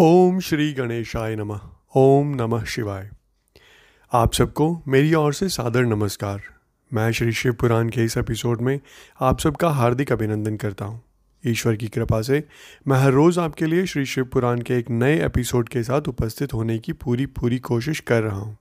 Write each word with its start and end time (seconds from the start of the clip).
ओम 0.00 0.40
श्री 0.40 0.72
गणेशाय 0.72 1.36
नमः। 1.36 1.60
ओम 1.96 2.34
नमः 2.34 2.64
शिवाय। 2.64 3.10
आप 4.12 4.32
सबको 4.32 4.82
मेरी 4.88 5.14
ओर 5.14 5.32
से 5.32 5.48
सादर 5.48 5.84
नमस्कार। 5.84 6.42
मैं 6.94 7.12
श्री 7.12 7.32
शिव 7.32 7.52
पुराण 7.52 7.88
के 7.88 8.04
इस 8.04 8.16
एपिसोड 8.16 8.60
में 8.60 8.80
आप 9.20 9.40
सबका 9.40 9.68
हार्दिक 9.68 10.12
अभिनंदन 10.12 10.56
करता 10.56 10.84
हूँ। 10.84 11.02
ईश्वर 11.46 11.76
की 11.76 11.88
कृपा 11.88 12.22
से 12.22 12.44
मैं 12.88 12.98
हर 12.98 13.12
रोज़ 13.12 13.40
आपके 13.40 13.66
लिए 13.66 13.86
श्री 13.86 14.06
शिव 14.06 14.24
पुराण 14.24 14.60
के 14.60 14.74
एक 14.74 14.90
नए 14.90 15.26
एपिसोड 15.26 15.68
के 15.68 15.82
साथ 15.82 16.02
उपस्थित 16.08 16.54
होने 16.54 16.78
की 16.78 16.92
पूरी 16.92 17.26
पूरी 17.26 17.58
कोशिश 17.58 18.00
कर 18.00 18.22
रहा 18.22 18.38
हूँ। 18.38 18.56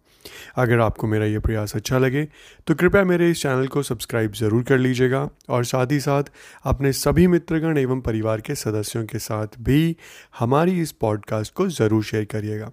अगर 0.56 0.80
आपको 0.80 1.08
मेरा 1.08 1.26
ये 1.26 1.40
प्रयास 1.40 1.76
अच्छा 1.76 1.98
लगे 1.98 2.28
तो 2.68 2.76
कृपया 2.76 3.04
मेरे 3.04 3.30
इस 3.32 3.42
चैनल 3.42 3.68
को 3.68 3.84
सब्सक्राइब 3.84 4.34
ज़रूर 4.34 4.64
कर 4.64 4.78
लीजिएगा 4.78 5.30
और 5.50 5.66
साथ 5.66 5.92
ही 5.92 6.00
साथ 6.00 6.24
अपने 6.64 6.94
सभी 6.94 7.28
मित्रगण 7.28 7.78
एवं 7.78 8.02
परिवार 8.02 8.42
के 8.42 8.56
सदस्यों 8.56 9.06
के 9.06 9.20
साथ 9.20 9.48
भी 9.60 9.96
हमारी 10.40 10.82
इस 10.82 10.92
पॉडकास्ट 10.92 11.54
को 11.54 11.68
ज़रूर 11.68 12.04
शेयर 12.04 12.26
करिएगा। 12.26 12.72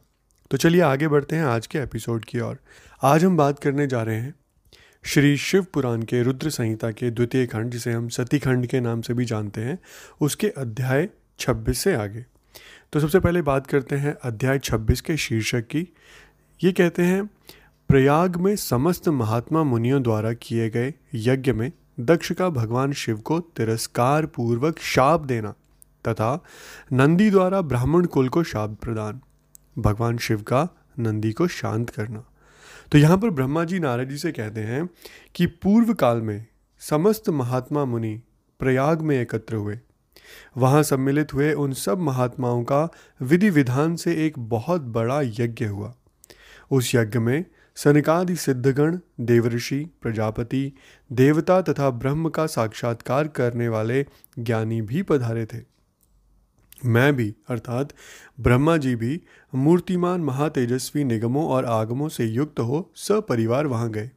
तो 0.50 0.56
चलिए 0.56 0.80
आगे 0.80 1.08
बढ़ते 1.08 1.36
हैं 1.36 1.44
आज 1.44 1.66
के 1.66 1.78
एपिसोड 1.78 2.24
की 2.24 2.40
ओर। 2.40 2.58
आज 3.02 3.24
हम 3.24 3.36
बात 3.36 3.58
करने 3.58 3.86
जा 3.86 4.02
रहे 4.02 4.16
हैं 4.16 4.34
श्री 5.04 5.36
शिव 5.36 5.66
पुराण 5.74 6.02
के 6.02 6.22
रुद्र 6.22 6.50
संहिता 6.50 6.90
के 6.90 7.10
द्वितीय 7.10 7.46
खंड, 7.46 7.70
जिसे 7.70 7.92
हम 7.92 8.08
सती 8.08 8.38
खंड 8.38 8.66
के 8.66 8.80
नाम 8.80 9.00
से 9.00 9.14
भी 9.14 9.24
जानते 9.24 9.60
हैं, 9.60 9.78
उसके 10.20 10.48
अध्याय 10.48 11.08
26 11.38 11.78
से 11.78 11.94
आगे। 11.94 12.24
तो 12.92 13.00
सबसे 13.00 13.20
पहले 13.20 13.42
बात 13.42 13.66
करते 13.66 13.96
हैं 13.96 14.14
अध्याय 14.22 14.58
26 14.58 15.00
के 15.00 15.16
शीर्षक 15.16 15.60
की 15.60 15.88
ये 16.62 16.72
कहते 16.72 17.02
हैं, 17.02 17.26
प्रयाग 17.88 18.36
में 18.36 18.56
समस्त 18.56 19.08
महात्मा 19.08 19.62
मुनियों 19.62 20.02
द्वारा 20.02 20.32
किए 20.32 20.70
गए 20.70 20.94
यज्ञ 21.14 21.52
में 21.52 21.72
दक्ष 22.00 22.32
का 22.32 22.48
भगवान 22.48 22.92
शिव 22.92 23.16
को 23.16 23.40
तिरस्कार 23.40 24.26
पूर्वक 24.26 24.78
शाप 24.78 25.20
देना 25.20 25.50
तथा 26.08 26.44
नंदी 26.92 27.30
द्वारा 27.30 27.60
ब्राह्मण 27.60 28.06
कुल 28.06 28.28
को 28.28 28.42
शाप 28.42 28.78
प्रदान, 28.82 29.20
भगवान 29.78 30.18
शिव 30.18 30.42
का 30.42 30.68
नंदी 30.98 31.32
को 31.32 31.48
शांत 31.48 31.90
करना। 31.90 32.24
तो 32.92 32.98
यहाँ 32.98 33.18
पर 33.18 33.30
ब्रह्मा 33.30 33.64
जी 33.64 33.78
नारद 33.78 34.08
जी 34.08 34.18
से 34.18 34.32
कहते 34.32 34.60
हैं 34.60 34.88
कि 35.34 35.46
पूर्व 35.46 35.94
काल 35.94 36.20
में 36.20 36.46
समस्त 36.80 37.28
महात्मा 37.28 37.84
मुनि 37.84 38.20
प्रयाग 38.58 39.00
में 39.00 39.20
एकत्र 39.20 39.54
हुए। 39.54 39.78
वहाँ 40.56 40.82
सम्मिलित 40.82 41.34
हुए 41.34 41.52
उन 41.52 41.72
सब 41.72 41.98
महात्माओं 41.98 42.64
का 42.64 42.88
विधि 43.22 43.50
विधान 43.50 43.96
से 43.96 44.26
एक 44.26 44.38
बहुत 44.38 44.80
बड़ा 44.80 45.20
यज्ञ 45.22 45.64
हुआ। 45.64 45.94
उस 46.72 46.94
यज्ञ 46.94 47.18
में 47.18 47.44
सनकादि 47.76 48.36
सिद्धगण, 48.36 48.98
देवऋषि, 49.20 49.90
प्रजापति, 50.02 50.72
देवता 51.12 51.62
तथा 51.62 51.90
ब्रह्म 51.90 52.28
का 52.28 52.46
साक्षात्कार 52.46 53.28
करने 53.28 53.68
वाले 53.68 54.06
ज्ञानी 54.38 54.82
भी 54.82 55.02
पधारे 55.02 55.46
थे। 55.46 55.72
मैं 56.84 57.16
भी, 57.16 57.34
अर्थात 57.48 57.88
ब्रह्मा 58.40 58.76
जी 58.76 58.96
भी, 58.96 59.22
मूर्तिमान 59.54 60.20
महातेजस्वी 60.20 61.04
निगमों 61.04 61.46
और 61.46 61.64
आगमों 61.64 62.08
से 62.08 62.24
युक्त 62.24 62.60
हो 62.60 62.92
सपरिवार 62.96 63.66
वहाँ 63.66 63.90
गए। 63.90 64.10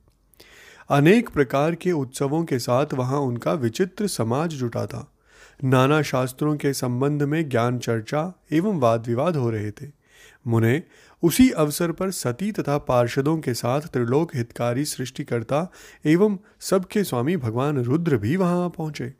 अनेक 0.89 1.29
प्रकार 1.29 1.75
के 1.75 1.91
उत्सवों 1.91 2.43
के 2.43 2.59
साथ 2.59 2.85
वहाँ 2.93 3.19
उनका 3.19 3.53
विचित्र 3.53 4.07
समाज 4.07 4.49
जुटा 4.49 4.85
था। 4.85 5.11
नाना 5.63 6.01
शास्त्रों 6.01 6.57
के 6.57 6.73
संबंध 6.73 7.23
में 7.23 7.49
ज्ञान 7.49 7.79
चर्चा 7.79 8.33
एवं 8.51 8.79
वाद 8.79 9.07
विवाद 9.07 9.35
हो 9.35 9.49
रहे 9.49 9.71
थे। 9.71 10.05
मुने 10.47 10.83
उसी 11.23 11.49
अवसर 11.49 11.91
पर 11.91 12.11
सती 12.11 12.51
तथा 12.51 12.77
पार्षदों 12.77 13.37
के 13.37 13.53
साथ 13.53 13.81
त्रिलोक 13.81 14.35
हितकारी 14.35 14.85
सृष्टिकर्ता 14.85 15.71
एवं 16.05 16.37
सबके 16.59 17.03
स्वामी 17.03 17.37
भगवान 17.37 17.77
रुद्र 17.83 18.17
भी 18.17 18.35
वहाँ 18.35 18.69
पहुँचे। 18.69 19.13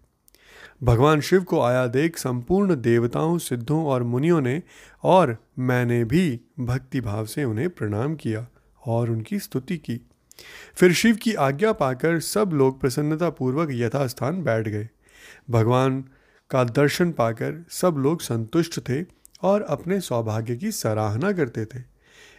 भगवान 0.84 1.22
शिव 1.22 1.44
को 1.44 1.62
आया 1.62 1.88
देख 1.88 2.18
संपूर्ण 2.18 2.76
देवताओं, 2.76 3.38
सिद्धों 3.38 3.86
और 3.86 4.04
मुनियों 4.04 4.42
ने 4.42 4.64
और 5.04 5.38
मैंने 5.60 6.04
भी 6.04 6.42
भक्ति 6.60 7.02
भाव 7.02 7.26
से 7.26 7.44
उन्हें 7.44 7.70
प्रणाम 7.70 8.16
किया 8.16 8.48
और 8.86 9.10
उनकी 9.10 9.40
स्तुति 9.40 9.78
की। 9.78 10.02
फिर 10.76 10.94
शिव 10.94 11.16
की 11.16 11.34
आज्ञा 11.34 11.74
पाकर 11.74 12.20
सब 12.20 12.50
लोग 12.54 12.82
प्रसन्नतापूर्वक 12.82 13.70
यथास्थान 13.72 14.44
बैठ 14.44 14.68
गए। 14.68 14.90
भगवान 15.50 16.04
का 16.50 16.64
दर्शन 16.64 17.12
पाकर 17.12 17.66
सब 17.70 17.96
लोग 17.98 18.22
संतुष्ट 18.22 18.80
थे 18.80 19.02
और 19.46 19.62
अपने 19.62 20.02
सौभाग्य 20.02 20.56
की 20.56 20.72
सराहना 20.72 21.32
करते 21.32 21.66
थे। 21.66 21.84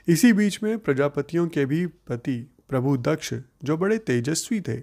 इसी 0.09 0.33
बीच 0.33 0.63
में 0.63 0.79
प्रजापतियों 0.79 1.49
के 1.49 1.67
भी 1.67 1.87
पति 1.87 2.57
प्रभु 2.69 2.97
दक्ष, 2.97 3.35
जो 3.65 3.77
बड़े 3.77 3.99
तेजस्वी 3.99 4.61
थे, 4.61 4.83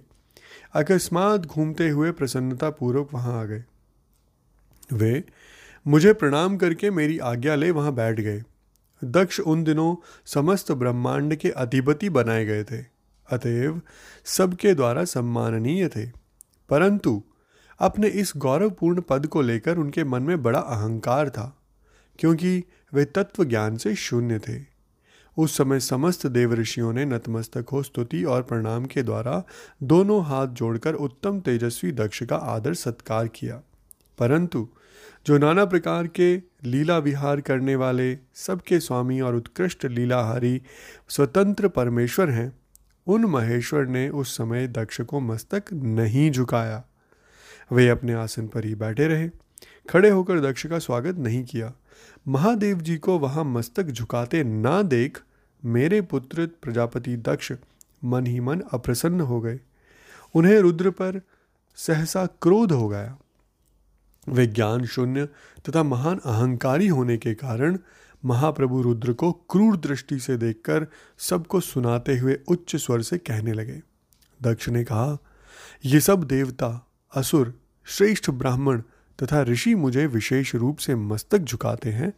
अकस्मात 0.74 1.40
घूमते 1.40 1.88
हुए 1.88 2.10
प्रसन्नता 2.10 2.70
पूर्वक 2.70 3.08
वहाँ 3.14 3.40
आ 3.40 3.44
गए। 3.44 3.64
वे, 4.92 5.24
मुझे 5.86 6.12
प्रणाम 6.12 6.56
करके 6.56 6.90
मेरी 6.90 7.18
आज्ञा 7.18 7.54
ले 7.54 7.70
वहाँ 7.70 7.92
बैठ 7.94 8.20
गए। 8.20 8.42
दक्ष 9.04 9.40
उन 9.40 9.64
दिनों 9.64 9.96
समस्त 10.26 10.72
ब्रह्मांड 10.72 11.36
के 11.36 11.50
अधिपति 11.50 12.10
बनाए 12.10 12.44
गए 12.44 12.64
थे, 12.64 12.78
अतएव 13.30 13.80
सबके 14.24 14.74
द्वारा 14.74 15.04
सम्माननीय 15.04 15.88
थे। 15.88 16.06
परंतु 16.68 17.22
अपने 17.78 18.08
इस 18.08 18.32
गौरवपूर्ण 18.36 19.00
पद 19.00 19.26
को 19.26 19.42
लेकर 19.42 19.78
उनके 19.78 20.04
मन 20.04 20.22
में 20.22 20.42
बड़ा 20.42 20.58
अहंकार 20.58 21.30
था। 21.30 21.56
क्योंकि 22.18 22.64
वे 22.94 23.04
तत्व 23.04 23.44
ज्ञान 23.44 23.76
से 23.76 23.94
शून्य 23.94 24.38
थे। 24.38 24.74
उस 25.38 25.56
समय 25.56 25.80
समस्त 25.80 26.26
देव 26.26 26.54
ऋषियों 26.54 26.92
ने 26.92 27.04
नतमस्तक 27.04 27.66
हो 27.72 27.82
स्तुति 27.82 28.24
और 28.24 28.42
प्रणाम 28.42 28.84
के 28.84 29.02
द्वारा 29.02 29.44
दोनों 29.82 30.24
हाथ 30.24 30.46
जोड़कर 30.46 30.94
उत्तम 30.94 31.40
तेजस्वी 31.40 31.92
दक्ष 31.92 32.22
का 32.22 32.36
आदर 32.36 32.74
सत्कार 32.74 33.28
किया। 33.28 33.62
परंतु 34.18 34.68
जो 35.26 35.38
नाना 35.38 35.64
प्रकार 35.64 36.06
के 36.06 36.36
लीला 36.64 36.98
विहार 36.98 37.40
करने 37.40 37.76
वाले 37.76 38.18
सबके 38.34 38.80
स्वामी 38.80 39.20
और 39.20 39.34
उत्कृष्ट 39.34 39.84
लीलाहारी 39.84 40.62
स्वतंत्र 41.08 41.68
परमेश्वर 41.68 42.30
हैं, 42.30 42.52
उन 43.06 43.24
महेश्वर 43.24 43.86
ने 43.86 44.08
उस 44.08 44.36
समय 44.36 44.66
दक्ष 44.66 45.00
को 45.00 45.20
मस्तक 45.20 45.64
नहीं 45.72 46.30
झुकाया। 46.30 46.84
वे 47.72 47.88
अपने 47.88 48.12
आसन 48.12 48.48
पर 48.48 48.64
ही 48.64 48.74
बैठे 48.74 49.08
रहे, 49.08 49.28
खड़े 49.90 50.10
होकर 50.10 50.40
दक्ष 50.40 50.66
का 50.66 50.78
स्वागत 50.78 51.16
नहीं 51.16 51.44
किया। 51.44 51.72
महादेव 52.28 52.80
जी 52.80 52.96
को 52.96 53.18
वहाँ 53.18 53.44
मस्तक 53.44 53.84
झुकाते 53.84 54.44
ना 54.44 54.82
देख 54.82 55.22
मेरे 55.64 56.00
पुत्र 56.00 56.46
प्रजापति 56.62 57.16
दक्ष 57.16 57.52
मन 58.04 58.26
ही 58.26 58.40
मन 58.40 58.60
अप्रसन्न 58.60 59.20
हो 59.20 59.40
गए। 59.40 59.60
उन्हें 60.34 60.58
रुद्र 60.58 60.90
पर 60.90 61.20
सहसा 61.76 62.26
क्रोध 62.26 62.72
हो 62.72 62.88
गया। 62.88 63.18
वे 64.28 64.46
ज्ञान 64.46 64.86
शून्य 64.86 65.26
तथा 65.68 65.82
महान 65.82 66.18
अहंकारी 66.18 66.88
होने 66.88 67.16
के 67.16 67.34
कारण 67.34 67.78
महाप्रभु 68.24 68.82
रुद्र 68.82 69.12
को 69.12 69.32
क्रूर 69.32 69.76
दृष्टि 69.76 70.18
से 70.18 70.36
देखकर 70.36 70.86
सबको 71.18 71.60
सुनाते 71.60 72.18
हुए 72.18 72.38
उच्च 72.48 72.76
स्वर 72.76 73.02
से 73.02 73.18
कहने 73.18 73.52
लगे। 73.52 73.82
दक्ष 74.42 74.68
ने 74.68 74.84
कहा, 74.84 75.18
ये 75.84 76.00
सब 76.00 76.24
देवता, 76.24 76.86
असुर, 77.14 77.60
श्रेष्ठ 77.84 78.30
ब्राह्मण 78.30 78.82
तथा 79.22 79.42
ऋषि 79.42 79.74
मुझे 79.74 80.06
विशेष 80.06 80.54
रूप 80.54 80.78
से 80.78 80.94
मस्तक 80.94 81.38
झुकाते 81.38 81.90
हैं, 81.90 82.12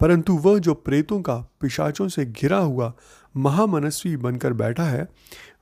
परंतु 0.00 0.32
वह 0.32 0.58
जो 0.58 0.74
प्रेतों 0.74 1.20
का 1.22 1.36
पिशाचों 1.60 2.08
से 2.08 2.24
घिरा 2.26 2.58
हुआ 2.58 2.92
महामनस्वी 3.36 4.16
बनकर 4.16 4.52
बैठा 4.52 4.84
है, 4.84 5.08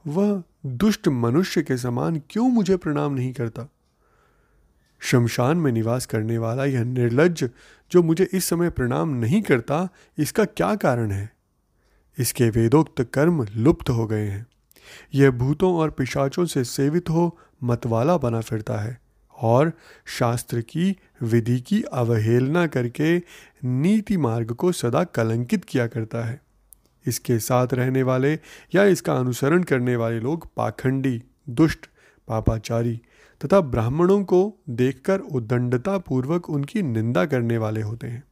वह 0.06 0.43
दुष्ट 0.67 1.09
मनुष्य 1.09 1.62
के 1.62 1.77
समान 1.77 2.22
क्यों 2.31 2.49
मुझे 2.49 2.77
प्रणाम 2.77 3.15
नहीं 3.15 3.33
करता? 3.33 3.69
शमशान 5.00 5.56
में 5.56 5.72
निवास 5.72 6.06
करने 6.06 6.39
वाला 6.39 6.65
यह 6.65 6.84
निर्लज 6.84 7.51
जो 7.93 8.03
मुझे 8.03 8.28
इस 8.33 8.45
समय 8.45 8.71
प्रणाम 8.71 9.09
नहीं 9.09 9.43
करता, 9.43 9.89
इसका 10.19 10.45
क्या 10.45 10.75
कारण 10.75 11.11
है? 11.11 11.33
इसके 12.19 12.51
वेदोक्त 12.51 13.03
कर्म 13.03 13.47
लुप्त 13.56 13.91
हो 13.91 14.06
गए 14.06 14.27
हैं। 14.27 14.47
यह 15.15 15.31
भूतों 15.31 15.75
और 15.75 15.91
पिशाचों 15.91 16.47
से 16.47 16.65
सेवित 16.65 17.11
हो 17.11 17.39
मतवाला 17.62 18.16
बना 18.16 18.41
फिरता 18.41 18.77
है। 18.77 19.03
और 19.44 19.72
शास्त्र 20.19 20.60
की 20.60 20.97
विधि 21.22 21.60
की 21.60 21.82
अवहेलना 21.82 22.66
करके 22.66 23.16
नीति 23.65 24.16
मार्ग 24.16 24.53
को 24.53 24.72
सदा 24.72 25.05
कलंकित 25.05 25.65
किया 25.65 25.86
करता 25.86 26.24
है। 26.24 26.41
इसके 27.07 27.39
साथ 27.39 27.74
रहने 27.74 28.03
वाले 28.03 28.33
या 28.74 28.84
इसका 28.84 29.15
अनुसरण 29.15 29.63
करने 29.63 29.97
वाले 29.97 30.21
लोग 30.21 30.48
पाखंडी, 30.57 31.22
दुष्ट, 31.51 31.86
पापाचारी 32.28 33.01
तथा 33.41 33.60
ब्राह्मणों 33.60 34.22
को 34.24 34.41
देखकर 34.71 35.21
उदंडता 35.21 35.98
पूर्वक 35.98 36.51
उनकी 36.51 36.83
निंदा 36.83 37.27
करने 37.27 37.59
वाले 37.59 37.83
होते 37.83 38.07
हैं। 38.07 38.22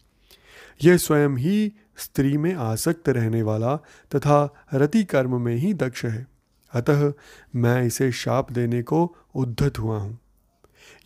यह 0.84 0.96
स्वयं 0.96 1.36
ही 1.36 1.72
स्त्री 1.98 2.36
में 2.36 2.54
आसक्त 2.54 3.08
रहने 3.08 3.42
वाला 3.42 3.76
तथा 4.14 4.38
रति 4.74 5.04
कर्म 5.04 5.40
में 5.40 5.54
ही 5.56 5.74
दक्ष 5.74 6.04
है। 6.04 6.26
अतः 6.72 7.12
मैं 7.54 7.82
इसे 7.82 8.12
शाप 8.12 8.52
देने 8.52 8.82
को 8.82 9.04
उद्धत 9.34 9.78
हुआ 9.78 9.98
हूँ। 9.98 10.18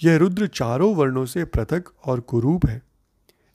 यह 0.05 0.17
रुद्र 0.17 0.47
चारों 0.47 0.95
वर्णों 0.95 1.27
से 1.27 1.45
पृथक 1.45 1.85
और 2.05 2.21
कुरूप 2.21 2.67
है। 2.67 2.83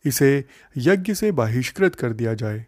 इसे 0.05 0.45
यज्ञ 0.77 1.13
से 1.13 1.31
बहिष्कृत 1.31 1.95
कर 1.95 2.13
दिया 2.13 2.33
जाए। 2.33 2.65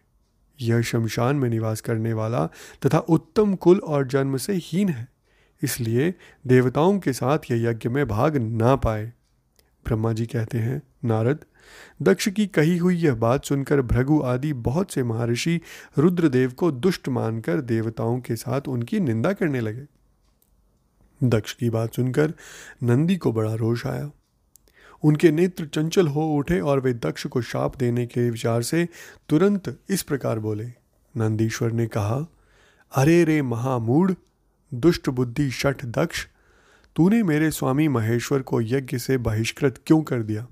यह 0.61 0.81
शमशान 0.81 1.35
में 1.35 1.49
निवास 1.49 1.81
करने 1.81 2.13
वाला 2.13 2.45
तथा 2.85 2.97
उत्तम 2.97 3.55
कुल 3.55 3.79
और 3.79 4.07
जन्म 4.07 4.37
से 4.37 4.53
हीन 4.55 4.89
है। 4.89 5.07
इसलिए 5.61 6.13
देवताओं 6.47 6.99
के 6.99 7.13
साथ 7.13 7.39
यह 7.51 7.69
यज्ञ 7.69 7.89
में 7.89 8.07
भाग 8.07 8.37
ना 8.37 8.75
पाए। 8.75 9.13
ब्रह्मा 9.85 10.13
जी 10.13 10.25
कहते 10.25 10.57
हैं, 10.57 10.81
नारद, 11.05 11.39
दक्ष 12.01 12.29
की 12.29 12.47
कही 12.47 12.77
हुई 12.77 12.95
यह 12.95 13.15
बात 13.15 13.45
सुनकर 13.45 13.81
भृगु 13.81 14.21
आदि 14.21 14.53
बहुत 14.53 14.91
से 14.91 15.03
महर्षि 15.03 15.61
रुद्रदेव 15.97 16.51
को 16.51 16.71
दुष्ट 16.71 17.09
मानकर 17.09 17.61
देवताओं 17.61 18.19
के 18.19 18.35
साथ 18.35 18.61
उनकी 18.67 18.99
निंदा 18.99 19.33
करने 19.33 19.61
लगे। 19.61 19.85
दक्ष 21.23 21.53
की 21.53 21.69
बात 21.69 21.93
सुनकर 21.93 22.33
नंदी 22.83 23.17
को 23.17 23.31
बड़ा 23.31 23.53
रोष 23.53 23.85
आया। 23.85 24.11
उनके 25.03 25.31
नेत्र 25.31 25.65
चंचल 25.65 26.07
हो 26.07 26.35
उठे 26.35 26.59
और 26.59 26.79
वे 26.79 26.93
दक्ष 26.93 27.27
को 27.27 27.41
शाप 27.41 27.75
देने 27.75 28.05
के 28.05 28.29
विचार 28.29 28.61
से 28.61 28.89
तुरंत 29.29 29.79
इस 29.89 30.03
प्रकार 30.03 30.39
बोले। 30.39 30.65
नंदीश्वर 31.17 31.71
ने 31.71 31.87
कहा, 31.87 32.31
अरे 32.95 33.23
रे 33.23 33.41
महामूढ़, 33.41 34.11
दुष्ट 34.73 35.09
बुद्धि 35.09 35.51
शठ 35.51 35.85
दक्ष, 35.85 36.27
तूने 36.95 37.23
मेरे 37.23 37.51
स्वामी 37.51 37.87
महेश्वर 37.87 38.41
को 38.41 38.61
यज्ञ 38.61 38.97
से 38.97 39.17
बहिष्कृत 39.17 39.79
क्यों 39.87 40.01
कर 40.01 40.23
दिया? 40.23 40.47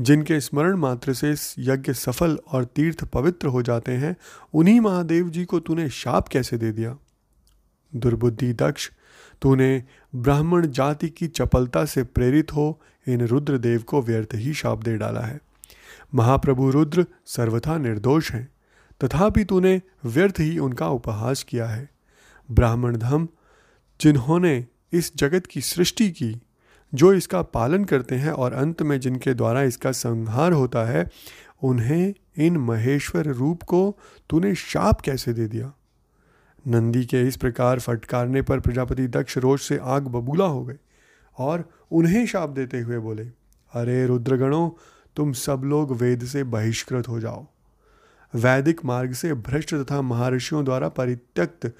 जिनके 0.00 0.40
स्मरण 0.40 0.76
मात्र 0.76 1.14
से 1.14 1.30
यज्ञ 1.58 1.92
सफल 1.92 2.38
और 2.48 2.64
तीर्थ 2.64 3.04
पवित्र 3.04 3.46
हो 3.46 3.62
जाते 3.62 3.92
हैं, 3.92 4.16
उन्हीं 4.54 4.80
महादेव 4.80 5.28
जी 5.28 5.44
को 5.44 5.60
तूने 5.60 5.90
शाप 5.90 6.28
कैसे 6.28 6.58
दे 6.58 6.72
दिया? 6.72 6.98
दुर्बुद्धि 7.96 8.52
दक्ष 8.52 8.90
तूने 9.42 9.84
ब्राह्मण 10.14 10.66
जाति 10.66 11.08
की 11.08 11.28
चपलता 11.28 11.84
से 11.84 12.02
प्रेरित 12.02 12.52
हो, 12.52 12.82
इन 13.08 13.20
रुद्रदेव 13.20 13.82
को 13.82 14.02
व्यर्थ 14.02 14.28
ही 14.34 14.54
शाप 14.54 14.82
दे 14.82 14.96
डाला 14.96 15.20
है। 15.20 15.40
महाप्रभु 16.14 16.70
रुद्र 16.70 17.06
सर्वथा 17.26 17.78
निर्दोष 17.78 18.32
हैं, 18.32 18.48
तथापि 19.04 19.44
तूने 19.44 19.82
व्यर्थ 20.04 20.40
ही 20.40 20.58
उनका 20.58 20.88
उपहास 20.88 21.42
किया 21.42 21.66
है। 21.66 21.90
ब्राह्मण 22.50 22.96
धम, 22.96 23.28
जिन्होंने 24.00 24.66
इस 24.92 25.16
जगत 25.16 25.46
की 25.46 25.60
सृष्टि 25.60 26.10
की, 26.10 26.40
जो 26.94 27.12
इसका 27.12 27.42
पालन 27.42 27.84
करते 27.84 28.14
हैं 28.14 28.30
और 28.30 28.52
अंत 28.52 28.82
में 28.82 29.00
जिनके 29.00 29.34
द्वारा 29.34 29.62
इसका 29.62 29.92
संहार 29.92 30.52
होता 30.52 30.84
है, 30.84 31.10
उन्हें 31.62 32.14
इन 32.38 32.56
महेश्वर 32.56 33.26
रूप 33.26 33.62
को 33.62 33.98
तूने 34.30 34.54
शाप 34.54 35.00
कैसे 35.00 35.32
दे 35.32 35.46
दिया? 35.48 35.72
नंदी 36.68 37.04
के 37.04 37.22
इस 37.22 37.36
प्रकार 37.36 37.78
फटकारने 37.78 38.42
पर 38.42 38.60
प्रजापति 38.60 39.06
दक्ष 39.08 39.38
रोष 39.38 39.62
से 39.62 39.78
आग 39.82 40.06
बबूला 40.06 40.44
हो 40.44 40.64
गए 40.64 40.76
और 41.38 41.70
उन्हें 41.90 42.26
शाप 42.26 42.48
देते 42.48 42.80
हुए 42.80 42.98
बोले, 42.98 43.24
अरे 43.72 44.06
रुद्रगणों, 44.06 44.70
तुम 45.16 45.32
सब 45.32 45.62
लोग 45.64 45.92
वेद 45.92 46.24
से 46.24 46.44
बहिष्कृत 46.44 47.08
हो 47.08 47.20
जाओ। 47.20 47.46
वैदिक 48.34 48.84
मार्ग 48.84 49.12
से 49.12 49.34
भ्रष्ट 49.34 49.74
तथा 49.74 50.02
महर्षियों 50.02 50.64
द्वारा 50.64 50.88
परित्यक्त 50.88 51.72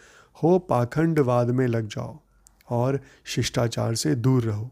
हो 0.42 0.58
पाखंडवाद 0.58 1.50
में 1.50 1.66
लग 1.66 1.86
जाओ 1.86 2.18
और 2.70 3.00
शिष्टाचार 3.24 3.94
से 3.94 4.14
दूर 4.14 4.42
रहो। 4.42 4.70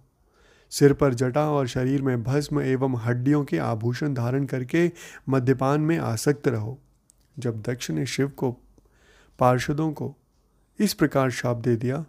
सिर 0.71 0.93
पर 0.93 1.15
जटा 1.15 1.51
और 1.51 1.67
शरीर 1.67 2.03
में 2.03 2.23
भस्म 2.23 2.61
एवं 2.61 2.97
हड्डियों 2.97 3.45
के 3.45 3.59
आभूषण 3.59 4.15
धारण 4.15 4.45
करके 4.45 4.91
मद्यपान 5.29 5.81
में 5.81 5.99
आसक्त 5.99 6.49
रहो। 6.49 6.79
जब 7.39 7.63
दक्ष 7.63 7.91
ने 7.91 8.07
शिव 8.07 8.29
को 8.29 8.57
पार्षदों 9.39 9.93
को। 9.93 10.17
इस 10.79 10.95
प्रकार 10.95 11.31
शाप 11.31 11.57
दे 11.57 11.77
दिया। 11.77 12.05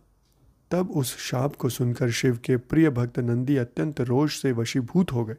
तब 0.71 0.91
उस 0.91 1.17
शाप 1.17 1.55
को 1.55 1.69
सुनकर 1.69 2.11
शिव 2.11 2.37
के 2.37 2.57
प्रिय 2.57 2.89
भक्त 2.89 3.19
नंदी 3.19 3.57
अत्यंत 3.57 4.01
रोष 4.01 4.41
से 4.41 4.51
वशीभूत 4.51 5.11
हो 5.11 5.25
गए। 5.25 5.35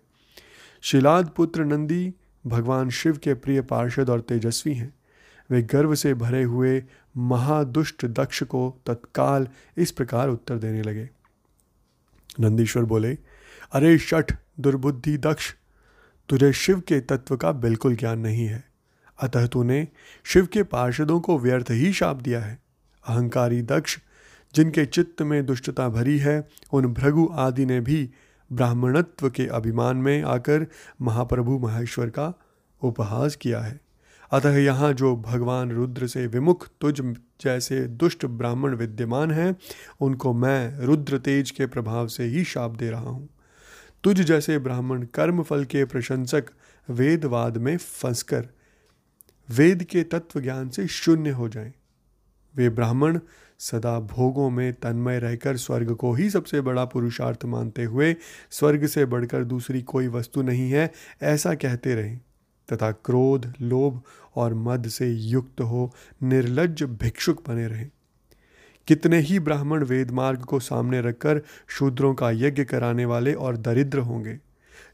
शिलाद 0.82 1.30
पुत्र 1.36 1.64
नंदी 1.64 2.14
भगवान 2.46 2.90
शिव 2.90 3.16
के 3.16 3.34
प्रिय 3.34 3.62
पार्षद 3.62 4.10
और 4.10 4.20
तेजस्वी 4.20 4.74
हैं। 4.74 4.94
वे 5.50 5.62
गर्व 5.62 5.94
से 5.94 6.14
भरे 6.14 6.42
हुए 6.42 6.84
महादुष्ट 7.16 8.06
दक्ष 8.06 8.42
को 8.42 8.80
तत्काल 8.86 9.48
इस 9.76 9.90
प्रकार 9.90 10.28
उत्तर 10.28 10.58
देने 10.58 10.82
लगे। 10.82 11.10
नंदीश्वर 12.40 12.82
बोले, 12.82 13.18
अरे 13.72 13.98
शठ 13.98 14.36
दुर्बुद्धि 14.60 15.18
दक्ष, 15.18 15.54
तुझे 16.28 16.52
शिव 16.52 16.80
के 16.80 17.00
तत्व 17.00 17.36
का 17.36 17.52
बिल्कुल 17.52 17.96
ज्ञान 17.96 18.18
नहीं 18.18 18.46
है। 18.46 18.64
अतः 19.20 19.46
तूने 19.46 19.88
शिव 20.24 20.46
के 20.46 20.62
पार्षदों 20.62 21.20
को 21.20 21.38
व्यर्थ 21.38 21.70
ही 21.70 21.92
शाप 21.92 22.16
दिया 22.16 22.40
है। 22.40 22.58
अहंकारी 23.08 23.62
दक्ष, 23.62 23.98
जिनके 24.54 24.86
चित्त 24.86 25.22
में 25.22 25.46
दुष्टता 25.46 25.88
भरी 25.88 26.18
है, 26.18 26.48
उन 26.72 26.86
भृगु 26.86 27.30
आदि 27.32 27.66
ने 27.66 27.80
भी 27.80 28.10
ब्राह्मणत्व 28.52 29.30
के 29.30 29.46
अभिमान 29.46 29.96
में 29.96 30.22
आकर 30.22 30.66
महाप्रभु 31.02 31.58
महेश्वर 31.58 32.06
का 32.06 32.32
उपहास 32.82 33.36
किया 33.36 33.60
है। 33.60 33.80
अतः 34.32 34.56
यहाँ 34.56 34.92
जो 34.92 35.16
भगवान 35.16 35.70
रुद्र 35.70 36.06
से 36.06 36.26
विमुख, 36.26 36.68
तुझ 36.80 37.00
जैसे 37.40 37.80
दुष्ट 37.80 38.26
ब्राह्मण 38.26 38.74
विद्यमान 38.74 39.30
हैं, 39.30 39.56
उनको 40.00 40.32
मैं 40.32 40.78
रुद्र 40.78 41.18
तेज 41.18 41.50
के 41.50 41.66
प्रभाव 41.66 42.08
से 42.08 42.24
ही 42.24 42.44
शाप 42.44 42.70
दे 42.70 42.90
रहा 42.90 43.10
हूँ। 43.10 43.28
तुझ 44.04 44.20
जैसे 44.20 44.58
ब्राह्मण 44.58 45.02
कर्म 45.02 45.42
फल 45.42 45.64
के 45.64 45.84
प्रशंसक 45.84 46.44
वेदवाद 46.90 47.56
में 47.56 47.76
फंसकर 47.76 48.48
वेद 49.50 49.84
के 49.84 50.02
तत्व 50.02 50.40
ज्ञान 50.40 50.68
से 50.68 50.86
शून्य 50.86 51.30
हो 51.30 51.48
जाएँ। 51.48 51.72
वे 52.56 52.70
ब्राह्मण 52.70 53.18
सदा 53.58 54.00
भोगों 54.00 54.50
में 54.50 54.72
तन्मय 54.72 55.18
रहकर 55.18 55.56
स्वर्ग 55.56 55.94
को 55.94 56.12
ही 56.14 56.30
सबसे 56.30 56.60
बड़ा 56.60 56.84
पुरुषार्थ 56.84 57.44
मानते 57.44 57.84
हुए 57.84 58.16
स्वर्ग 58.50 58.86
से 58.86 59.04
बढ़कर 59.04 59.44
दूसरी 59.44 59.82
कोई 59.82 60.08
वस्तु 60.08 60.42
नहीं 60.42 60.70
है, 60.70 60.92
ऐसा 61.22 61.54
कहते 61.54 61.94
रहें। 61.94 62.20
तथा 62.72 62.90
क्रोध, 62.90 63.52
लोभ 63.60 64.02
और 64.36 64.54
मद 64.54 64.88
से 64.88 65.10
युक्त 65.10 65.60
हो 65.60 65.94
निर्लज 66.22 66.82
भिक्षुक 66.82 67.48
बने 67.48 67.66
रहें। 67.66 67.90
कितने 68.86 69.18
ही 69.18 69.38
ब्राह्मण 69.38 69.84
वेद 69.84 70.10
मार्ग 70.10 70.40
को 70.40 70.60
सामने 70.60 71.00
रखकर 71.00 71.42
शूद्रों 71.68 72.14
का 72.14 72.30
यज्ञ 72.30 72.64
कराने 72.64 73.04
वाले 73.04 73.34
और 73.34 73.56
दरिद्र 73.56 73.98
होंगे, 73.98 74.38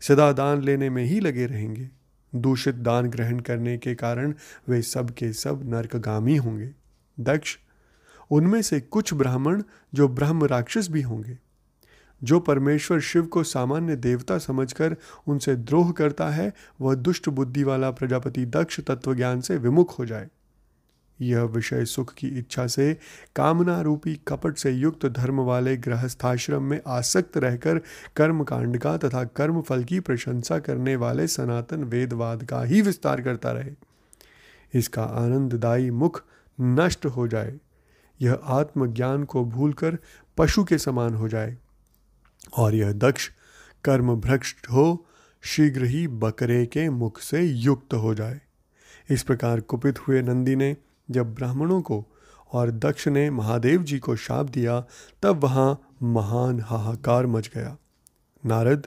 सदा 0.01 0.33
दान 0.33 0.63
लेने 0.63 0.91
में 0.91 1.05
ही 1.05 1.21
लगे 1.21 1.47
रहेंगे। 1.47 2.02
दूषित 2.35 2.75
दान 2.75 3.07
ग्रहण 3.07 3.41
करने 3.41 3.79
के 3.79 3.95
कारण 3.95 4.35
वे 4.69 4.83
सब 4.83 5.11
के 5.11 5.33
सब 5.33 5.63
नरकगामी 5.65 6.37
होंगे। 6.37 6.71
दक्ष, 7.21 7.57
उनमें 8.31 8.63
से 8.63 8.81
कुछ 8.81 9.15
ब्राह्मण 9.15 9.63
जो 9.95 10.09
ब्रह्म 10.09 10.45
राक्षस 10.45 10.89
भी 10.91 11.03
होंगे, 11.03 11.39
जो 12.23 12.41
परमेश्वर 12.41 13.01
शिव 13.01 13.27
को 13.27 13.43
सामान्य 13.43 13.97
देवता 13.97 14.39
समझकर 14.39 14.97
उनसे 15.27 15.57
द्रोह 15.57 15.93
करता 15.93 16.29
है, 16.31 16.53
वह 16.81 16.95
दुष्ट 16.95 17.29
बुद्धि 17.29 17.65
वाला 17.65 17.91
प्रजापति 17.91 18.47
दक्ष 18.47 18.81
तत्वज्ञान 18.81 19.41
से 19.41 19.57
विमुख 19.57 19.99
हो 19.99 20.07
जाए। 20.07 20.29
यह 21.23 21.43
विषय 21.43 21.85
सुख 21.85 22.15
की 22.15 22.29
इच्छा 22.29 22.67
से 22.67 22.97
कामना 23.37 23.81
रूपी 23.81 24.21
कपट 24.29 24.57
से 24.57 24.71
युक्त 24.71 25.07
धर्म 25.07 25.41
वाले 25.41 25.77
गृहस्थाश्रम 25.77 26.63
में 26.63 26.81
आसक्त 26.87 27.37
रहकर 27.37 27.79
कर्म 28.17 28.45
कांड 28.45 28.79
का 28.79 28.97
तथा 28.97 29.25
कर्म 29.25 29.61
फल 29.61 29.85
की 29.85 30.01
प्रशंसा 30.01 30.59
करने 30.59 30.97
वाले 30.97 31.27
सनातन 31.27 31.85
वेदवाद 31.85 32.45
का 32.45 32.63
ही 32.63 32.83
विस्तार 32.83 33.21
करता 33.21 33.53
रहे। 33.53 33.71
इसका 34.75 35.03
आनंददायी 35.03 35.91
मुख 35.91 36.25
नष्ट 36.61 37.07
हो 37.07 37.29
जाए। 37.29 37.59
यह 38.23 38.39
आत्मज्ञान 38.45 39.25
को 39.25 39.45
भूलकर 39.45 39.99
पशु 40.39 40.65
के 40.65 40.79
समान 40.79 41.15
हो 41.15 41.29
जाए। 41.29 41.57
और 42.57 42.75
यह 42.75 42.93
दक्ष 42.93 43.31
कर्म 43.85 44.17
भ्रष्ट 44.17 44.67
हो, 44.73 45.07
शीघ्र 45.43 45.85
ही 45.85 46.09
बकरे 46.09 46.67
के 46.67 46.91
मुख 46.91 47.21
से 47.21 47.43
युक्त 47.43 47.95
हो 47.95 48.15
जाए। 48.15 48.41
इस 49.11 49.23
प्रकार 49.23 49.61
कुपित 49.61 50.09
हुए 50.09 50.23
नंदी 50.23 50.57
ने 50.57 50.77
जब 51.09 51.35
ब्राह्मणों 51.35 51.81
को 51.83 52.05
और 52.53 52.71
दक्ष 52.71 53.09
ने 53.09 53.31
महादेव 53.31 53.83
जी 53.83 53.99
को 53.99 54.17
शाप 54.17 54.47
दिया, 54.47 54.81
तब 55.23 55.41
वहाँ 55.41 55.81
महान 56.03 56.61
हाहाकार 56.61 57.27
मच 57.27 57.51
गया। 57.55 57.77
नारद, 58.47 58.87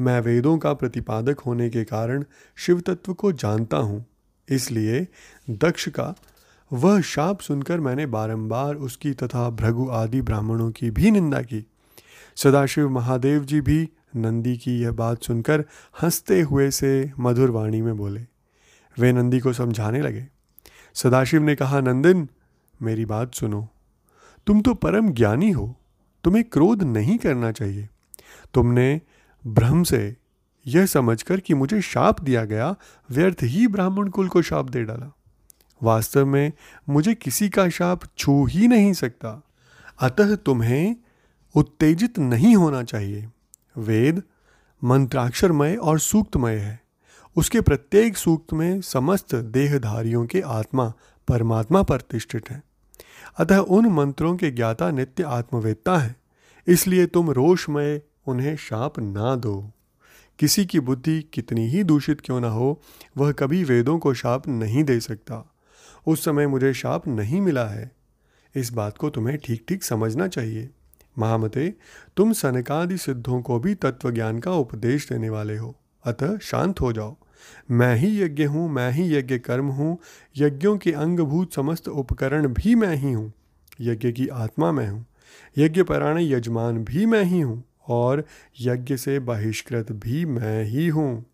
मैं 0.00 0.20
वेदों 0.20 0.56
का 0.58 0.72
प्रतिपादक 0.74 1.40
होने 1.40 1.68
के 1.70 1.84
कारण 1.84 2.24
शिव 2.56 2.80
तत्व 2.80 3.14
को 3.14 3.32
जानता 3.32 3.76
हूँ, 3.76 4.04
इसलिए 4.48 5.06
दक्ष 5.50 5.88
का 5.88 6.14
वह 6.70 7.00
शाप 7.00 7.40
सुनकर 7.40 7.80
मैंने 7.80 8.06
बारंबार 8.06 8.74
उसकी 8.74 9.12
तथा 9.12 9.48
भृगु 9.50 9.88
आदि 9.88 10.20
ब्राह्मणों 10.22 10.70
की 10.70 10.90
भी 10.90 11.10
निंदा 11.10 11.42
की। 11.42 11.66
सदाशिव 12.36 12.88
महादेव 12.90 13.44
जी 13.44 13.60
भी 13.60 13.88
नंदी 14.16 14.56
की 14.56 14.78
यह 14.80 14.92
बात 14.92 15.22
सुनकर 15.22 15.64
हँसते 16.02 16.40
हुए 16.40 16.70
से 16.70 17.10
मधुर 17.20 17.50
वाणी 17.50 17.82
में 17.82 17.96
बोले। 17.96 18.20
वे 18.96 19.12
नंदी 19.12 19.40
को 19.40 19.52
समझाने 19.52 20.00
लगे। 20.02 20.26
सदाशिव 20.94 21.42
ने 21.42 21.54
कहा, 21.54 21.80
नंदन, 21.80 22.28
मेरी 22.82 23.04
बात 23.04 23.34
सुनो। 23.34 23.68
तुम 24.46 24.60
तो 24.60 24.74
परम 24.74 25.08
ज्ञानी 25.12 25.50
हो। 25.50 25.76
तुम्हें 26.24 26.44
क्रोध 26.44 26.82
नहीं 26.82 27.18
करना 27.18 27.52
चाहिए। 27.52 27.88
तुमने 28.54 29.00
भ्रम 29.46 29.82
से 29.82 30.16
यह 30.66 30.86
समझकर 30.86 31.40
कि 31.40 31.54
मुझे 31.54 31.80
शाप 31.80 32.20
दिया 32.20 32.44
गया, 32.44 32.76
व्यर्थ 33.10 33.36
ही 33.42 33.66
ब्राह्मण 33.66 34.08
कुल 34.08 34.28
को 34.28 34.42
शाप 34.42 34.70
दे 34.70 34.84
डाला। 34.84 35.16
वास्तव 35.82 36.26
में 36.26 36.52
मुझे 36.88 37.14
किसी 37.14 37.48
का 37.48 37.68
शाप 37.68 38.00
छू 38.18 38.46
ही 38.46 38.68
नहीं 38.68 38.92
सकता। 38.92 39.42
अतः 40.00 40.36
तुम्हें 40.36 40.96
उत्तेजित 41.54 42.18
नहीं 42.18 42.56
होना 42.56 42.82
चाहिए। 42.82 43.28
वेद 43.76 44.22
मंत्राक्षरमय 44.84 45.76
और 45.76 45.98
सूक्तमय 45.98 46.56
है। 46.56 46.83
उसके 47.36 47.60
प्रत्येक 47.60 48.16
सूक्त 48.16 48.52
में 48.52 48.80
समस्त 48.80 49.34
देहधारियों 49.34 50.26
के 50.26 50.40
आत्मा 50.40 50.92
परमात्मा 51.28 51.82
प्रतिष्ठित 51.82 52.50
है। 52.50 52.62
अतः 53.38 53.58
उन 53.58 53.86
मंत्रों 53.86 54.36
के 54.36 54.50
ज्ञाता 54.50 54.90
नित्य 54.90 55.22
आत्मवेत्ता 55.22 55.98
है। 55.98 56.16
इसलिए 56.66 57.06
तुम 57.06 57.30
रोषमय 57.30 58.02
उन्हें 58.26 58.56
शाप 58.56 58.98
ना 58.98 59.36
दो। 59.36 59.70
किसी 60.38 60.66
की 60.66 60.80
बुद्धि 60.80 61.22
कितनी 61.22 61.68
ही 61.68 61.84
दूषित 61.84 62.20
क्यों 62.20 62.40
ना 62.40 62.48
हो, 62.48 62.80
वह 63.16 63.32
कभी 63.32 63.64
वेदों 63.64 63.98
को 63.98 64.14
शाप 64.14 64.48
नहीं 64.48 64.84
दे 64.84 65.00
सकता। 65.00 65.54
उस 66.06 66.24
समय 66.24 66.46
मुझे 66.46 66.74
शाप 66.74 67.08
नहीं 67.08 67.40
मिला 67.40 67.66
है। 67.66 67.92
इस 68.54 68.72
बात 68.72 68.98
को 68.98 69.10
तुम्हें 69.10 69.38
ठीक 69.38 69.64
ठीक 69.68 69.84
समझना 69.84 70.28
चाहिए। 70.28 70.70
महामते, 71.18 71.74
तुम 72.16 72.32
सनकादि 72.32 72.98
सिद्धों 72.98 73.42
को 73.42 73.60
भी 73.60 73.74
तत्व 73.74 74.10
ज्ञान 74.10 74.38
का 74.38 74.52
उपदेश 74.52 75.08
देने 75.12 75.28
वाले 75.28 75.56
हो। 75.56 75.76
अतः 76.04 76.38
शांत 76.38 76.80
हो 76.80 76.92
जाओ। 76.92 77.16
मैं 77.70 77.94
ही 77.96 78.22
यज्ञ 78.22 78.44
हूँ, 78.44 78.68
मैं 78.68 78.90
ही 78.92 79.14
यज्ञ 79.14 79.38
कर्म 79.38 79.68
हूँ, 79.68 79.98
यज्ञों 80.36 80.76
के 80.78 80.92
अंगभूत 80.92 81.54
समस्त 81.54 81.88
उपकरण 81.88 82.48
भी 82.48 82.74
मैं 82.74 82.94
ही 82.96 83.12
हूँ, 83.12 83.32
यज्ञ 83.80 84.12
की 84.12 84.28
आत्मा 84.28 84.72
मैं 84.72 84.88
हूँ, 84.88 85.04
यज्ञ 85.58 85.82
पराण 85.82 86.18
यजमान 86.18 86.84
भी 86.84 87.06
मैं 87.06 87.22
ही 87.24 87.40
हूँ 87.40 87.62
और 87.88 88.24
यज्ञ 88.60 88.96
से 88.96 89.18
बहिष्कृत 89.20 89.92
भी 89.92 90.24
मैं 90.24 90.64
ही 90.64 90.88
हूँ। 90.88 91.24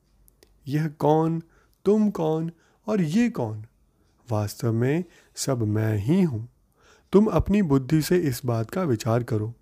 यह 0.68 0.88
कौन, 0.88 1.42
तुम 1.84 2.10
कौन 2.10 2.50
और 2.86 3.00
ये 3.00 3.28
कौन? 3.30 3.64
वास्तव 4.28 4.72
में 4.72 5.04
सब 5.36 5.62
मैं 5.62 5.96
ही 5.98 6.22
हूँ। 6.22 6.48
तुम 7.12 7.26
अपनी 7.26 7.62
बुद्धि 7.62 8.00
से 8.02 8.16
इस 8.18 8.40
बात 8.44 8.70
का 8.70 8.82
विचार 8.82 9.22
करो। 9.22 9.52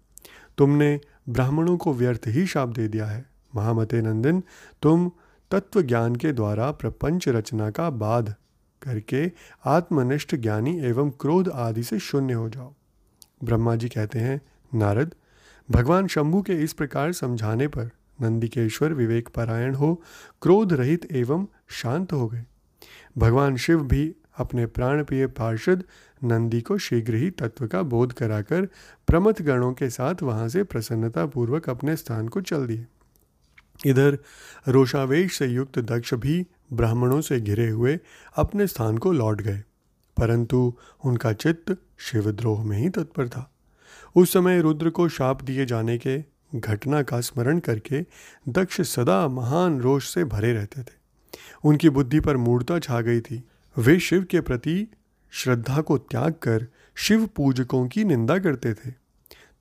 तुमने 0.59 1.00
ब्राह्मणों 1.28 1.76
को 1.76 1.92
व्यर्थ 1.95 2.26
ही 2.26 2.47
शाप 2.47 2.68
दे 2.68 2.88
दिया 2.88 3.07
है। 3.07 3.25
महामते 3.54 4.00
नंदन, 4.02 4.42
तुम 4.83 5.11
तत्व 5.50 5.83
ज्ञान 5.83 6.17
के 6.17 6.33
द्वारा 6.33 6.71
प्रपंच 6.71 7.28
रचना 7.28 7.71
का 7.71 7.90
बाध 7.90 8.35
करके 8.83 9.33
आत्मनिष्ठ 9.64 10.35
ज्ञानी 10.35 10.81
एवं 10.81 11.11
क्रोध 11.11 11.49
आदि 11.49 11.83
से 11.83 11.99
शून्य 11.99 12.35
हो 12.35 12.49
जाओ। 12.49 12.75
ब्रह्मा 13.45 13.76
जी 13.76 13.88
कहते 13.88 14.19
हैं, 14.19 14.40
नारद, 14.75 15.14
भगवान 15.71 16.07
शंभु 16.07 16.43
के 16.43 16.52
इस 16.52 16.73
प्रकार 16.73 17.12
समझाने 17.12 17.69
पर 17.69 17.90
नंदिकेश्वर 18.21 18.93
विवेक 18.93 19.28
परायण 19.28 19.75
हो, 19.75 20.02
क्रोध 20.43 20.73
रहित 20.73 21.12
एवं 21.12 21.47
शांत 21.69 22.12
हो 22.12 22.28
गए। 22.28 22.45
भगवान 23.19 23.57
शिव 23.57 23.83
भी 23.83 24.14
अपने 24.38 24.67
प्राणप्रिय 24.67 25.26
पार्षद 25.26 25.85
नंदी 26.25 26.61
को 26.61 26.78
शीघ्र 26.78 27.14
ही 27.14 27.31
तत्व 27.31 27.67
का 27.67 27.83
बोध 27.83 28.12
कराकर 28.12 28.69
प्रमथ 29.07 29.43
गणों 29.43 29.73
के 29.73 29.90
साथ 29.90 30.14
वहाँ 30.23 30.49
से 30.49 30.62
प्रसन्नतापूर्वक 30.62 31.71
अपने 31.71 31.97
स्थान 31.97 32.28
को 32.28 32.40
चल 32.40 32.67
दिए। 32.67 32.87
इधर 33.87 34.19
रोषावेश 34.69 35.37
से 35.39 35.47
युक्त 35.47 35.79
दक्ष 35.79 36.15
भी 36.15 36.45
ब्राह्मणों 36.73 37.21
से 37.21 37.41
घिरे 37.41 37.69
हुए 37.69 37.99
अपने 38.37 38.67
स्थान 38.67 38.99
को 38.99 39.13
लौट 39.13 39.41
गए, 39.41 39.63
परंतु 40.17 40.75
उनका 41.05 41.33
चित्त 41.33 41.77
शिवद्रोह 41.99 42.65
में 42.65 42.77
ही 42.79 42.89
तत्पर 42.89 43.29
था। 43.29 43.51
उस 44.17 44.33
समय 44.33 44.61
रुद्र 44.61 44.91
को 44.91 45.09
शाप 45.09 45.43
दिए 45.43 45.67
जाने 45.67 45.99
के 45.99 46.19
घटना 46.55 47.03
का 47.03 47.21
स्मरण 47.21 47.59
करके 47.59 48.01
दक्ष 48.49 48.81
सदा 48.81 49.27
महान 49.29 49.81
रोष 49.81 50.09
से 50.09 50.25
भरे 50.25 50.53
रहते 50.53 50.83
थे। 50.83 50.97
उनकी 51.65 51.89
बुद्धि 51.89 52.21
पर 52.21 52.37
मूर्ता 52.37 52.79
छा 52.79 53.01
गई 53.01 53.21
थी। 53.21 53.43
वे 53.77 53.99
शिव 54.01 54.25
के 54.25 54.41
प्रति 54.41 54.87
श्रद्धा 55.33 55.81
को 55.81 55.99
त्याग 55.99 56.33
कर 56.33 56.67
शिव 56.97 57.27
पूजकों 57.27 57.87
की 57.89 58.05
निंदा 58.05 58.39
करते 58.39 58.73
थे। 58.75 58.91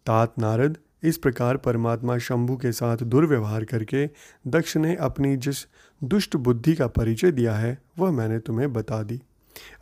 तात 0.06 0.40
नारद 0.40 0.78
इस 1.04 1.18
प्रकार 1.18 1.58
परमात्मा 1.58 2.18
शंभु 2.18 2.58
के 2.58 2.72
साथ 2.72 2.98
दुर्व्यवहार 2.98 3.64
करके 3.64 4.10
दक्ष 4.48 4.78
ने 4.78 4.96
अपनी 4.96 5.38
जिस 5.38 5.68
दुष्ट 6.04 6.36
बुद्धि 6.36 6.76
का 6.76 6.88
परिचय 6.88 7.32
दिया 7.32 7.56
है, 7.56 7.82
वह 8.00 8.12
मैंने 8.12 8.40
तुम्हें 8.40 8.74
बता 8.74 9.04
दी। 9.04 9.22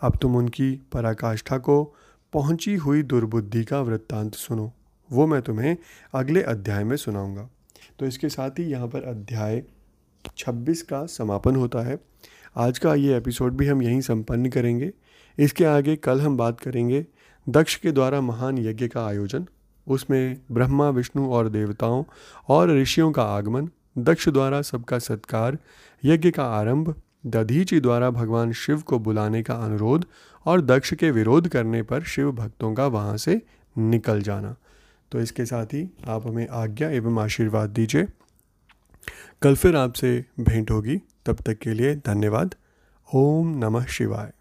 अब 0.01 0.17
तुम 0.22 0.36
उनकी 0.36 0.81
पराकाष्ठा 0.91 1.57
को 1.57 1.95
पहुँची 2.34 2.75
हुई 2.75 3.03
दुर्बुद्धि 3.03 3.63
का 3.63 3.81
वृत्तांत 3.81 4.36
सुनो। 4.36 4.74
वो 5.12 5.27
मैं 5.27 5.41
तुम्हें 5.41 5.77
अगले 6.13 6.41
अध्याय 6.41 6.84
में 6.84 6.98
सुनाऊँगा। 6.98 7.50
तो 8.00 8.05
इसके 8.05 8.29
साथ 8.29 8.51
ही 8.51 8.63
यहाँ 8.63 8.88
पर 8.88 9.03
अध्याय 9.03 9.63
26 10.38 10.81
का 10.81 11.05
समापन 11.05 11.55
होता 11.55 11.79
है। 11.79 12.00
आज 12.55 12.79
का 12.79 12.95
ये 12.95 13.17
एपिसोड 13.17 13.53
भी 13.53 13.67
हम 13.67 13.81
यहीं 13.81 14.01
संपन्न 14.01 14.50
करेंगे। 14.50 14.91
इसके 15.39 15.65
आगे 15.65 15.95
कल 15.95 16.22
हम 16.22 16.38
बात 16.38 16.60
करेंगे 16.60 17.05
दक्ष 17.50 17.75
के 17.75 17.91
द्वारा 17.91 18.22
महान 18.22 18.57
यज्ञ 18.57 18.88
का 18.88 19.05
आयोजन। 19.05 19.45
उसमें 19.88 20.38
ब्रह्मा, 20.51 20.89
विष्णु 20.89 21.30
और 21.30 21.50
देवताओं 21.50 22.04
और 22.48 22.77
ऋषियों 22.77 23.12
का 23.12 23.24
आगमन, 23.24 23.70
दक्ष 23.98 24.30
द्वारा 24.30 24.62
सबका 24.62 25.00
सत्कार, 25.00 25.58
यज्ञ 26.06 26.32
का 26.32 26.46
आरंभ, 26.46 26.96
दधीची 27.25 27.80
द्वारा 27.80 28.10
भगवान 28.10 28.51
शिव 28.51 28.82
को 28.82 29.00
बुलाने 29.00 29.44
का 29.44 29.54
अनुरोध 29.54 30.06
और 30.46 30.62
दक्ष 30.62 30.94
के 30.94 31.12
विरोध 31.12 31.48
करने 31.48 31.84
पर 31.84 32.04
शिव 32.04 32.32
भक्तों 32.32 32.74
का 32.74 32.88
वहाँ 32.88 33.18
से 33.18 33.42
निकल 33.77 34.22
जाना। 34.22 34.56
तो 35.12 35.20
इसके 35.20 35.46
साथ 35.46 35.65
ही 35.65 35.89
आप 36.08 36.27
हमें 36.27 36.48
आज्ञा 36.48 36.89
एवं 36.89 37.24
आशीर्वाद 37.24 37.70
दीजिए। 37.70 38.08
कल 39.42 39.56
फिर 39.56 39.75
आपसे 39.75 40.25
भेंट 40.39 40.72
होगी। 40.72 41.01
तब 41.25 41.36
तक 41.36 41.54
के 41.54 41.74
लिए 41.74 41.96
धन्यवाद। 41.96 42.56
ओम 43.15 43.48
नमः 43.48 43.86
शिवाय। 43.86 44.34